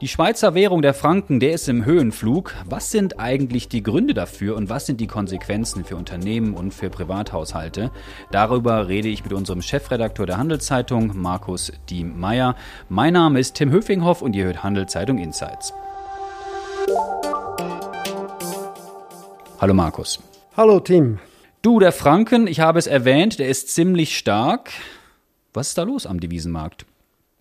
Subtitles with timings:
[0.00, 2.54] Die Schweizer Währung der Franken, der ist im Höhenflug.
[2.64, 6.88] Was sind eigentlich die Gründe dafür und was sind die Konsequenzen für Unternehmen und für
[6.88, 7.90] Privathaushalte?
[8.30, 12.54] Darüber rede ich mit unserem Chefredakteur der Handelszeitung, Markus Diem-Meyer.
[12.88, 15.72] Mein Name ist Tim Höfinghoff und ihr hört Handelszeitung Insights.
[19.60, 20.20] Hallo Markus.
[20.56, 21.18] Hallo Tim.
[21.60, 24.70] Du, der Franken, ich habe es erwähnt, der ist ziemlich stark.
[25.52, 26.86] Was ist da los am Devisenmarkt?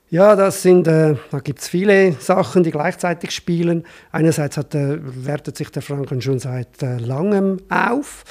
[0.09, 3.83] Ja, das sind, äh, da gibt es viele Sachen, die gleichzeitig spielen.
[4.09, 8.23] Einerseits hat, äh, wertet sich der Franken schon seit äh, langem auf.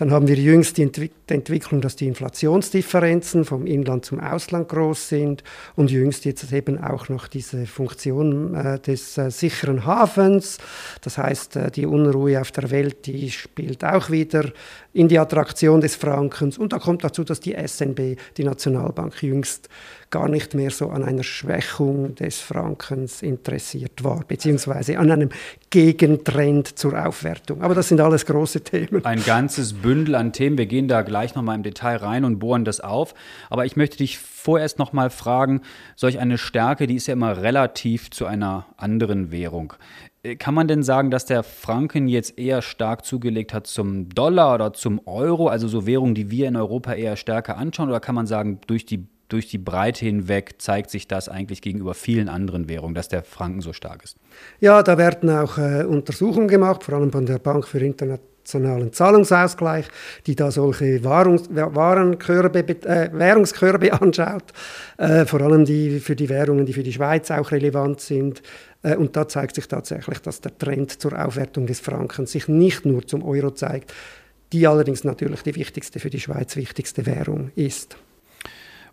[0.00, 5.10] Dann haben wir jüngst die Entwick Entwicklung, dass die Inflationsdifferenzen vom Inland zum Ausland groß
[5.10, 5.44] sind
[5.76, 10.56] und jüngst jetzt eben auch noch diese Funktion äh, des äh, sicheren Hafens.
[11.02, 14.50] Das heißt, äh, die Unruhe auf der Welt, die spielt auch wieder
[14.92, 16.56] in die Attraktion des Frankens.
[16.56, 19.68] Und da kommt dazu, dass die SNB, die Nationalbank, jüngst
[20.10, 25.28] gar nicht mehr so an einer Schwächung des Frankens interessiert war, beziehungsweise an einem
[25.70, 27.62] Gegentrend zur Aufwertung.
[27.62, 29.04] Aber das sind alles große Themen.
[29.04, 30.58] Ein ganzes Bündel an Themen.
[30.58, 33.14] Wir gehen da gleich nochmal im Detail rein und bohren das auf.
[33.50, 35.60] Aber ich möchte dich vorerst nochmal fragen,
[35.94, 39.74] solch eine Stärke, die ist ja immer relativ zu einer anderen Währung.
[40.22, 44.54] Äh, kann man denn sagen, dass der Franken jetzt eher stark zugelegt hat zum Dollar
[44.54, 47.88] oder zum Euro, also so Währungen, die wir in Europa eher stärker anschauen?
[47.88, 51.94] Oder kann man sagen, durch die durch die Breite hinweg zeigt sich das eigentlich gegenüber
[51.94, 54.16] vielen anderen Währungen, dass der Franken so stark ist.
[54.60, 59.86] Ja, da werden auch äh, Untersuchungen gemacht, vor allem von der Bank für internationalen Zahlungsausgleich,
[60.26, 64.52] die da solche Wahrungs Warenkörbe, äh, Währungskörbe anschaut,
[64.98, 68.42] äh, vor allem die für die Währungen, die für die Schweiz auch relevant sind.
[68.82, 72.84] Äh, und da zeigt sich tatsächlich, dass der Trend zur Aufwertung des Frankens sich nicht
[72.84, 73.94] nur zum Euro zeigt,
[74.52, 77.96] die allerdings natürlich die wichtigste für die Schweiz wichtigste Währung ist.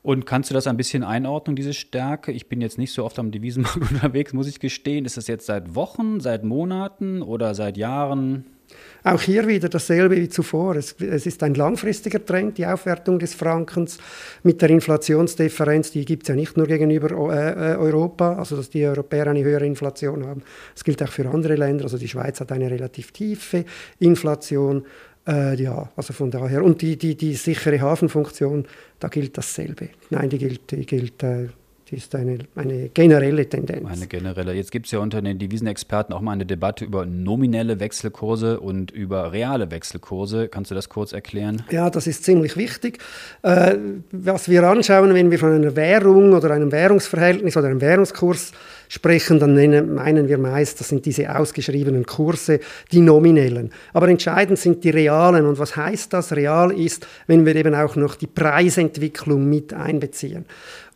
[0.07, 2.31] Und kannst du das ein bisschen einordnen, diese Stärke?
[2.31, 5.03] Ich bin jetzt nicht so oft am Devisenmarkt unterwegs, muss ich gestehen.
[5.03, 8.45] Ist das jetzt seit Wochen, seit Monaten oder seit Jahren?
[9.03, 10.77] Auch hier wieder dasselbe wie zuvor.
[10.77, 13.97] Es, es, ist ein langfristiger Trend, die Aufwertung des Frankens
[14.43, 15.91] mit der Inflationsdifferenz.
[15.91, 19.43] Die gibt es ja nicht nur gegenüber äh, äh, Europa, also dass die Europäer eine
[19.43, 20.41] höhere Inflation haben.
[20.73, 21.83] Es gilt auch für andere Länder.
[21.83, 23.65] Also die Schweiz hat eine relativ tiefe
[23.99, 24.85] Inflation.
[25.27, 26.63] Äh, ja, also von daher.
[26.63, 28.65] Und die, die, die sichere Hafenfunktion,
[28.99, 29.89] da gilt dasselbe.
[30.09, 31.49] Nein, die gilt, die gilt äh,
[31.89, 33.89] die ist eine, eine generelle Tendenz.
[33.89, 34.53] Eine generelle.
[34.53, 38.91] Jetzt gibt es ja unter den Devisenexperten auch mal eine Debatte über nominelle Wechselkurse und
[38.91, 40.49] über reale Wechselkurse.
[40.49, 41.63] Kannst du das kurz erklären?
[41.71, 42.99] Ja, das ist ziemlich wichtig.
[43.41, 43.77] Äh,
[44.11, 48.51] was wir anschauen, wenn wir von einer Währung oder einem Währungsverhältnis oder einem Währungskurs
[48.89, 52.59] sprechen, dann nennen, meinen wir meist, das sind diese ausgeschriebenen Kurse,
[52.91, 53.71] die nominellen.
[53.93, 55.45] Aber entscheidend sind die realen.
[55.45, 56.33] Und was heißt das?
[56.33, 60.45] Real ist, wenn wir eben auch noch die Preisentwicklung mit einbeziehen.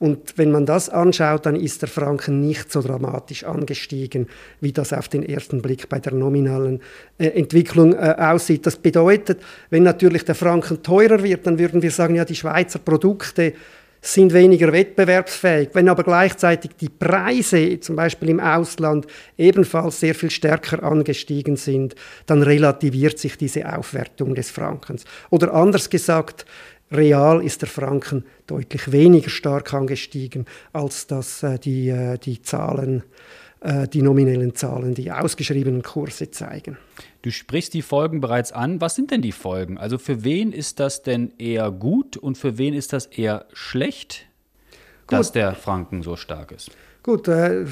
[0.02, 4.26] Und wenn man das anschaut, dann ist der Franken nicht so dramatisch angestiegen,
[4.60, 6.82] wie das auf den ersten Blick bei der nominalen
[7.20, 8.66] äh, Entwicklung äh, aussieht.
[8.66, 12.80] Das bedeutet, wenn natürlich der Franken teurer wird, dann würden wir sagen, ja, die Schweizer
[12.80, 13.54] Produkte
[14.02, 15.70] sind weniger wettbewerbsfähig.
[15.74, 19.06] Wenn aber gleichzeitig die Preise zum Beispiel im Ausland
[19.38, 21.94] ebenfalls sehr viel stärker angestiegen sind,
[22.26, 25.06] dann relativiert sich diese Aufwertung des Frankens.
[25.30, 26.48] Oder anders gesagt,
[26.92, 33.04] real ist der Franken deutlich weniger stark angestiegen, als dass äh, die, äh, die Zahlen,
[33.62, 36.78] äh, die nominellen Zahlen, die ausgeschriebenen Kurse zeigen.
[37.22, 38.82] Du sprichst die Folgen bereits an.
[38.82, 39.78] Was sind denn die Folgen?
[39.78, 44.26] Also für wen ist das denn eher gut und für wen ist das eher schlecht,
[45.08, 45.20] gut.
[45.20, 46.72] dass der Franken so stark ist?
[47.04, 47.66] Gut, äh,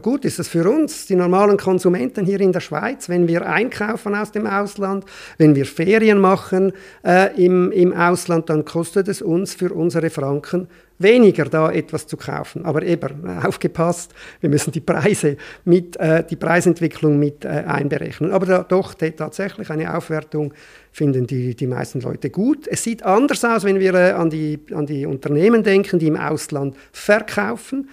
[0.00, 4.14] gut ist es für uns, die normalen Konsumenten hier in der Schweiz, wenn wir einkaufen
[4.14, 5.04] aus dem Ausland,
[5.36, 6.72] wenn wir Ferien machen
[7.04, 12.16] äh, im, im Ausland, dann kostet es uns für unsere Franken weniger da etwas zu
[12.16, 12.64] kaufen.
[12.64, 15.36] Aber eben, äh, aufgepasst, wir müssen die Preise
[15.66, 18.32] mit, äh, die Preisentwicklung mit äh, einberechnen.
[18.32, 20.54] Aber da, doch tatsächlich eine Aufwertung
[20.90, 22.66] finden die, die meisten Leute gut.
[22.66, 26.16] Es sieht anders aus, wenn wir äh, an, die, an die Unternehmen denken, die im
[26.16, 27.90] Ausland verkaufen.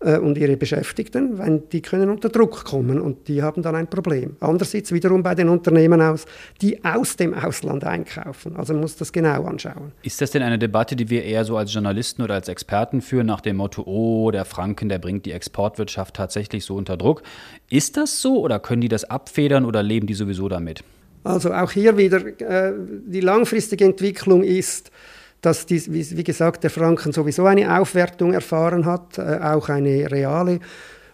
[0.00, 3.86] Äh, und ihre Beschäftigten, weil die können unter Druck kommen und die haben dann ein
[3.86, 4.36] Problem.
[4.40, 6.26] Anders sieht es wiederum bei den Unternehmen aus,
[6.60, 8.56] die aus dem Ausland einkaufen.
[8.56, 9.92] Also man muss das genau anschauen.
[10.02, 13.26] Ist das denn eine Debatte, die wir eher so als Journalisten oder als Experten führen,
[13.26, 17.22] nach dem Motto, oh, der Franken, der bringt die Exportwirtschaft tatsächlich so unter Druck?
[17.70, 20.84] Ist das so oder können die das abfedern oder leben die sowieso damit?
[21.24, 22.74] Also auch hier wieder, äh,
[23.06, 24.92] die langfristige Entwicklung ist,
[25.40, 30.60] dass, dies, wie, gesagt, der Franken sowieso eine Aufwertung erfahren hat, äh, auch eine reale.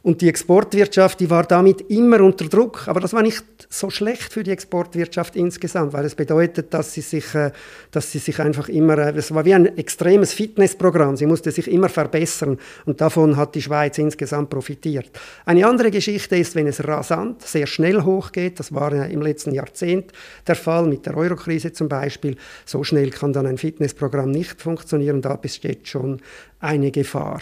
[0.04, 2.88] Und die Exportwirtschaft, die war damit immer unter Druck.
[2.88, 7.02] Aber das war nicht so schlecht für die Exportwirtschaft insgesamt, weil es bedeutet, dass sie
[7.02, 7.52] sich, äh,
[7.92, 11.16] dass sie sich einfach immer, äh, es war wie ein extremes Fitnessprogramm.
[11.16, 12.58] Sie musste sich immer verbessern.
[12.84, 15.08] Und davon hat die Schweiz insgesamt profitiert.
[15.44, 18.58] Eine andere Geschichte ist, wenn es rasant, sehr schnell hochgeht.
[18.58, 20.10] Das war im letzten Jahrzehnt
[20.48, 22.36] der Fall, mit der Eurokrise zum Beispiel.
[22.64, 25.22] So schnell kann dann ein Fitnessprogramm nicht funktionieren.
[25.22, 26.20] Da besteht schon
[26.58, 27.40] eine Gefahr.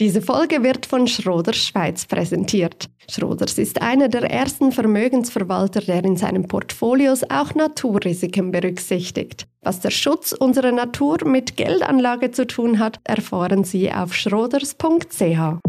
[0.00, 2.90] Diese Folge wird von Schroders Schweiz präsentiert.
[3.08, 9.46] Schroders ist einer der ersten Vermögensverwalter, der in seinen Portfolios auch Naturrisiken berücksichtigt.
[9.62, 15.60] Was der Schutz unserer Natur mit Geldanlage zu tun hat, erfahren Sie auf schroders.ch.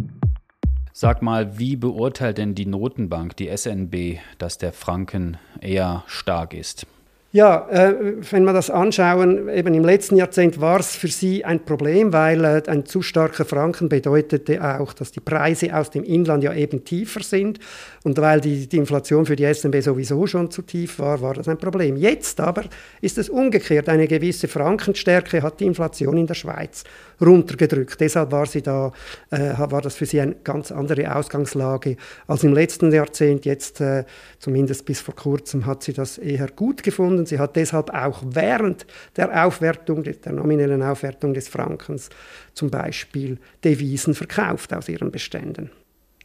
[0.92, 6.88] Sag mal, wie beurteilt denn die Notenbank, die SNB, dass der Franken eher stark ist?
[7.36, 11.66] Ja, äh, wenn wir das anschauen, eben im letzten Jahrzehnt war es für sie ein
[11.66, 16.46] Problem, weil äh, ein zu starker Franken bedeutete auch, dass die Preise aus dem Inland
[16.46, 17.60] ja eben tiefer sind
[18.06, 21.50] und weil die, die Inflation für die SNB sowieso schon zu tief war, war das
[21.50, 21.98] ein Problem.
[21.98, 22.64] Jetzt aber
[23.02, 23.90] ist es umgekehrt.
[23.90, 26.86] Eine gewisse Frankenstärke hat die Inflation in der Schweiz
[27.20, 28.00] runtergedrückt.
[28.00, 28.92] Deshalb war, sie da,
[29.32, 31.98] äh, war das für sie eine ganz andere Ausgangslage
[32.28, 33.46] als im letzten Jahrzehnt.
[33.46, 34.06] Jetzt, äh,
[34.40, 37.25] zumindest bis vor kurzem, hat sie das eher gut gefunden.
[37.26, 38.86] Sie hat deshalb auch während
[39.16, 42.10] der Aufwertung, der nominellen Aufwertung des Frankens
[42.54, 45.72] zum Beispiel Devisen verkauft aus ihren Beständen.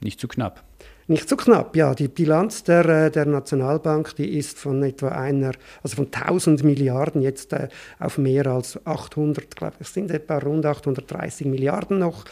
[0.00, 0.64] Nicht zu knapp
[1.10, 1.74] nicht so knapp.
[1.74, 5.52] Ja, die Bilanz der, äh, der Nationalbank, die ist von etwa einer,
[5.82, 7.68] also von 1000 Milliarden jetzt äh,
[7.98, 12.24] auf mehr als 800, glaube ich, es sind etwa rund 830 Milliarden noch.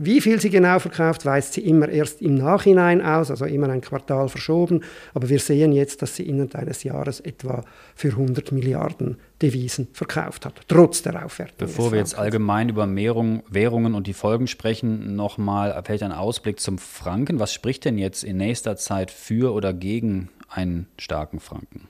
[0.00, 3.80] Wie viel sie genau verkauft, weist sie immer erst im Nachhinein aus, also immer ein
[3.80, 4.82] Quartal verschoben.
[5.12, 7.64] Aber wir sehen jetzt, dass sie innerhalb eines Jahres etwa
[7.96, 11.58] für 100 Milliarden Devisen verkauft hat, trotz der Aufwertung.
[11.58, 16.60] Bevor wir jetzt allgemein über Mehrung, Währungen und die Folgen sprechen, nochmal vielleicht ein Ausblick
[16.60, 17.40] zum Franken.
[17.40, 21.88] Was spricht denn jetzt in nächster Zeit für oder gegen einen starken Franken?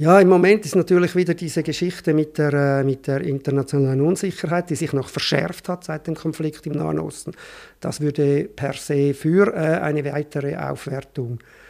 [0.00, 4.70] Ja, im Moment ist natürlich wieder diese Geschichte mit der, äh, mit der internationalen Unsicherheit,
[4.70, 7.32] die sich noch verschärft hat seit dem Konflikt im Nahen Osten.
[7.80, 11.67] Das würde per se für äh, eine weitere Aufwertung äh,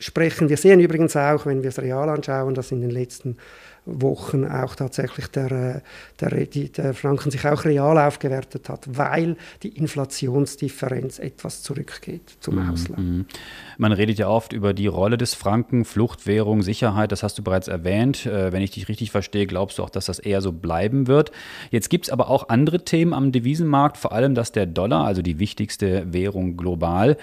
[0.00, 0.48] sprechen.
[0.48, 3.36] Wir sehen übrigens auch, wenn wir es real anschauen, dass in den letzten
[3.86, 5.80] Wochen auch tatsächlich der, äh,
[6.20, 12.56] der, die, der Franken sich auch real aufgewertet hat, weil die Inflationsdifferenz etwas zurückgeht zum
[12.56, 12.70] mhm.
[12.70, 12.98] Ausland.
[12.98, 13.26] Mhm.
[13.76, 17.68] Man redet ja oft über die Rolle des Franken, Fluchtwährung, Sicherheit, das hast du bereits
[17.68, 18.24] erwähnt.
[18.24, 21.30] Äh, wenn ich dich richtig verstehe, glaubst du auch, dass das eher so bleiben wird.
[21.70, 25.20] Jetzt gibt es aber auch andere Themen am Devisenmarkt, vor allem, dass der Dollar, also
[25.20, 27.18] die wichtigste Währung global,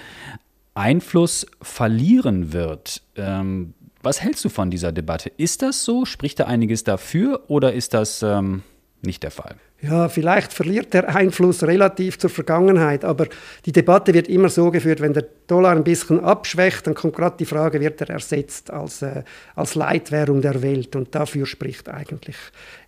[0.74, 3.02] Einfluss verlieren wird.
[3.16, 3.74] Ähm,
[4.04, 5.32] was hältst du von dieser Debatte?
[5.38, 6.06] Ist das so?
[6.06, 8.64] Spricht da einiges dafür oder ist das ähm,
[9.02, 9.56] nicht der Fall?
[9.82, 13.26] Ja, vielleicht verliert der Einfluss relativ zur Vergangenheit, aber
[13.66, 17.38] die Debatte wird immer so geführt, wenn der Dollar ein bisschen abschwächt, dann kommt gerade
[17.38, 19.24] die Frage, wird er ersetzt als, äh,
[19.56, 20.96] als Leitwährung der Welt?
[20.96, 22.38] Und dafür spricht eigentlich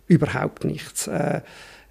[0.06, 1.08] überhaupt nichts.
[1.08, 1.40] Äh,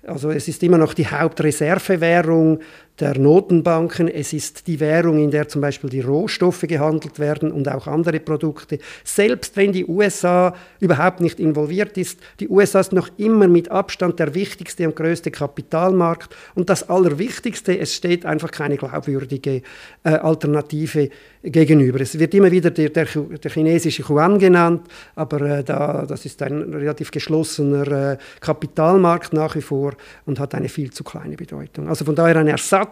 [0.07, 2.60] also es ist immer noch die Hauptreservewährung
[3.00, 4.07] der Notenbanken.
[4.07, 8.19] Es ist die Währung, in der zum Beispiel die Rohstoffe gehandelt werden und auch andere
[8.19, 8.78] Produkte.
[9.04, 14.19] Selbst wenn die USA überhaupt nicht involviert ist, die USA ist noch immer mit Abstand
[14.19, 16.36] der wichtigste und größte Kapitalmarkt.
[16.54, 19.63] Und das Allerwichtigste, es steht einfach keine glaubwürdige
[20.04, 21.10] äh, Alternative
[21.42, 22.00] gegenüber.
[22.00, 26.42] Es wird immer wieder der, der, der chinesische Yuan genannt, aber äh, da, das ist
[26.44, 29.94] ein relativ geschlossener äh, Kapitalmarkt nach wie vor
[30.25, 31.90] und hat eine viel zu kleine Bedeutung.
[31.90, 32.82] Also von daher ein Ersatz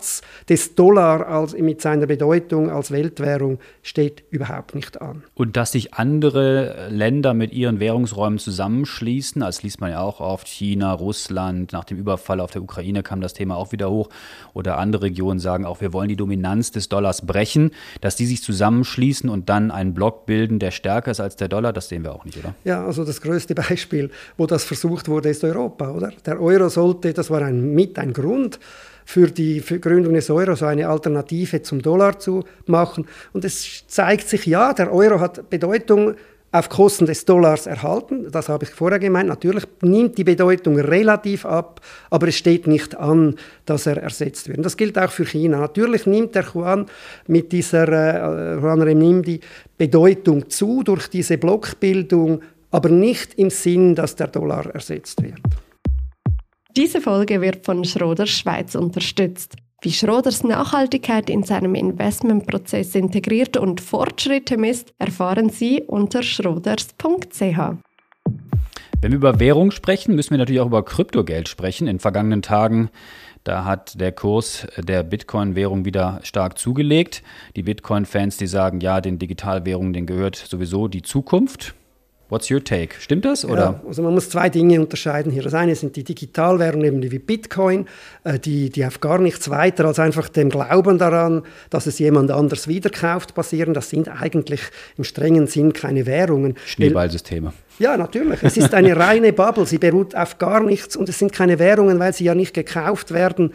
[0.50, 5.24] des Dollar als, mit seiner Bedeutung als Weltwährung steht überhaupt nicht an.
[5.34, 10.48] Und dass sich andere Länder mit ihren Währungsräumen zusammenschließen, das liest man ja auch oft,
[10.48, 14.10] China, Russland, nach dem Überfall auf der Ukraine kam das Thema auch wieder hoch,
[14.54, 17.72] oder andere Regionen sagen auch, wir wollen die Dominanz des Dollars brechen,
[18.02, 21.48] dass die sich sich zusammenschließen und dann einen Block bilden, der stärker ist als der
[21.48, 22.56] Dollar, das sehen wir auch nicht, oder?
[22.64, 26.12] Ja, also das größte Beispiel, wo das versucht wurde, ist Europa, oder?
[26.26, 28.60] Der Euro sollte, das war ein, mit ein Grund,
[29.06, 33.08] für die Gründung des Euro so eine Alternative zum Dollar zu machen.
[33.34, 36.16] Und es zeigt sich, ja, der Euro hat Bedeutung
[36.54, 38.30] auf Kosten des Dollars erhalten.
[38.30, 39.30] Das habe ich vorher gemeint.
[39.30, 41.80] Natürlich nimmt die Bedeutung relativ ab,
[42.10, 44.58] aber es steht nicht an, dass er ersetzt wird.
[44.58, 45.60] Und das gilt auch für China.
[45.60, 46.88] Natürlich nimmt der Yuan
[47.28, 49.40] mit dieser äh, Yuan Renminbi
[49.78, 55.40] Bedeutung zu durch diese Blockbildung, aber nicht im Sinn, dass der Dollar ersetzt wird.
[56.78, 59.58] Diese Folge wird von Schroders Schweiz unterstützt.
[59.82, 67.42] Wie Schroders Nachhaltigkeit in seinem Investmentprozess integriert und Fortschritte misst, erfahren Sie unter schroders.ch.
[69.02, 71.88] Wenn wir über Währung sprechen, müssen wir natürlich auch über Kryptogeld sprechen.
[71.88, 72.90] In vergangenen Tagen
[73.44, 77.24] Da hat der Kurs der Bitcoin-Währung wieder stark zugelegt.
[77.56, 81.74] Die Bitcoin-Fans, die sagen, ja, den Digitalwährungen, den gehört sowieso die Zukunft.
[82.32, 82.96] What's your take?
[82.98, 83.44] Stimmt das?
[83.44, 83.62] Oder?
[83.62, 85.44] Ja, also man muss zwei Dinge unterscheiden hier.
[85.44, 87.88] Das eine sind die Digitalwährungen, wie Bitcoin,
[88.24, 92.32] äh, die, die auf gar nichts weiter als einfach dem Glauben daran, dass es jemand
[92.32, 93.74] anders wiederkauft, basieren.
[93.74, 94.62] Das sind eigentlich
[94.98, 96.56] im strengen Sinn keine Währungen.
[96.66, 97.52] Schneeballsysteme.
[97.80, 98.42] Ja, natürlich.
[98.44, 99.66] Es ist eine reine Bubble.
[99.66, 103.14] Sie beruht auf gar nichts und es sind keine Währungen, weil sie ja nicht gekauft
[103.14, 103.52] werden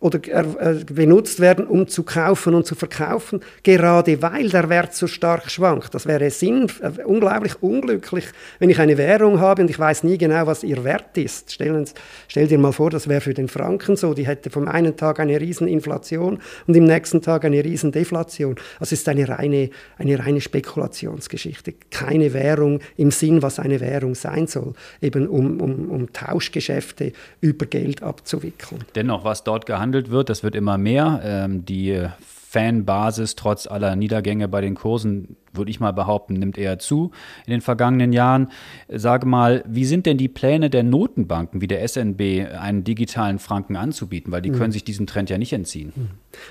[0.00, 5.06] oder äh, benutzt werden, um zu kaufen und zu verkaufen, gerade weil der Wert so
[5.06, 5.94] stark schwankt.
[5.94, 8.24] Das wäre Sinn, äh, unglaublich unglücklich,
[8.58, 11.52] wenn ich eine Währung habe und ich weiß nie genau, was ihr Wert ist.
[11.52, 11.86] Stellen,
[12.28, 15.20] stell dir mal vor, das wäre für den Franken so, die hätte vom einen Tag
[15.20, 18.56] eine Rieseninflation und im nächsten Tag eine Riesendeflation.
[18.78, 21.74] Also ist eine reine, eine reine Spekulationsgeschichte.
[21.90, 27.66] Keine Währung im Sinn, was eine Währung sein soll, eben um, um, um Tauschgeschäfte über
[27.66, 28.82] Geld abzuwickeln.
[28.94, 30.28] Dennoch, was dort gehandelt gehandelt wird.
[30.28, 31.20] Das wird immer mehr.
[31.22, 36.78] Ähm, die Fanbasis trotz aller Niedergänge bei den Kursen, würde ich mal behaupten, nimmt eher
[36.78, 37.12] zu
[37.46, 38.48] in den vergangenen Jahren.
[38.88, 43.76] Sage mal, wie sind denn die Pläne der Notenbanken wie der SNB, einen digitalen Franken
[43.76, 44.32] anzubieten?
[44.32, 44.56] Weil die mhm.
[44.56, 45.92] können sich diesem Trend ja nicht entziehen.
[45.94, 46.08] Mhm.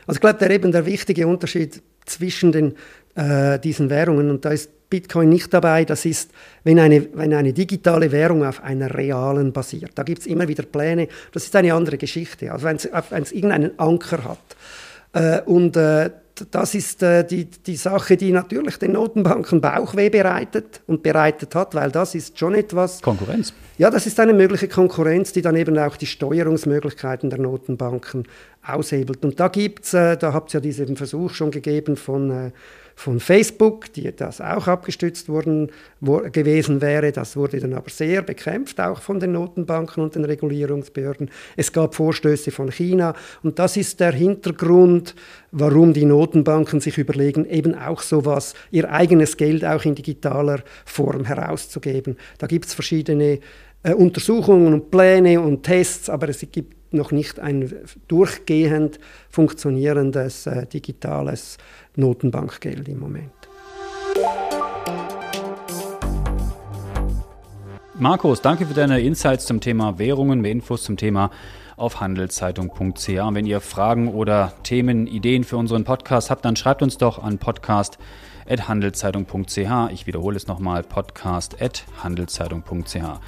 [0.07, 2.73] Also ich glaube, der eben der wichtige Unterschied zwischen den,
[3.15, 6.31] äh, diesen Währungen, und da ist Bitcoin nicht dabei, das ist,
[6.63, 9.91] wenn eine, wenn eine digitale Währung auf einer realen basiert.
[9.95, 13.77] Da gibt es immer wieder Pläne, das ist eine andere Geschichte, also wenn es irgendeinen
[13.77, 14.39] Anker hat.
[15.13, 16.09] Äh, und äh,
[16.51, 21.75] das ist äh, die, die Sache, die natürlich den Notenbanken Bauchweh bereitet und bereitet hat,
[21.75, 23.01] weil das ist schon etwas.
[23.01, 23.53] Konkurrenz.
[23.77, 28.27] Ja, das ist eine mögliche Konkurrenz, die dann eben auch die Steuerungsmöglichkeiten der Notenbanken
[28.73, 29.23] aushebelt.
[29.23, 32.51] Und da gibt es, äh, da habt ihr ja diesen Versuch schon gegeben von äh,
[32.99, 35.71] von Facebook, die das auch abgestützt worden
[36.01, 37.13] wo, gewesen wäre.
[37.13, 41.31] Das wurde dann aber sehr bekämpft, auch von den Notenbanken und den Regulierungsbehörden.
[41.55, 45.15] Es gab Vorstöße von China und das ist der Hintergrund,
[45.53, 51.23] warum die Notenbanken sich überlegen, eben auch sowas, ihr eigenes Geld auch in digitaler Form
[51.23, 52.17] herauszugeben.
[52.37, 53.39] Da gibt es verschiedene
[53.83, 57.71] äh, Untersuchungen und Pläne und Tests, aber es gibt noch nicht ein
[58.07, 61.59] durchgehend funktionierendes äh, digitales
[61.95, 63.31] Notenbankgeld im Moment.
[67.95, 71.31] Markus, danke für deine Insights zum Thema Währungen, mehr Infos zum Thema
[71.75, 73.09] auf handelszeitung.ch.
[73.09, 77.21] Und wenn ihr Fragen oder Themen, Ideen für unseren Podcast habt, dann schreibt uns doch
[77.21, 79.91] an podcast.handelszeitung.ch.
[79.91, 83.19] Ich wiederhole es nochmal, podcast.handelszeitung.ch.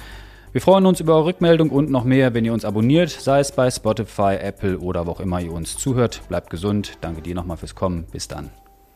[0.52, 3.52] Wir freuen uns über eure Rückmeldung und noch mehr, wenn ihr uns abonniert, sei es
[3.52, 6.20] bei Spotify, Apple oder wo auch immer ihr uns zuhört.
[6.28, 6.98] Bleibt gesund.
[7.00, 8.04] Danke dir nochmal fürs Kommen.
[8.12, 8.50] Bis dann.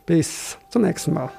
[0.05, 1.31] Bis zum nächsten Mal.